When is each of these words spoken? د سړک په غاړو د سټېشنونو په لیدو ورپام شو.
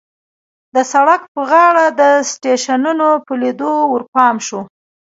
د 0.75 0.77
سړک 0.91 1.21
په 1.33 1.41
غاړو 1.49 1.85
د 1.99 2.01
سټېشنونو 2.31 3.09
په 3.25 3.33
لیدو 3.41 3.73
ورپام 3.93 4.35
شو. 4.47 4.59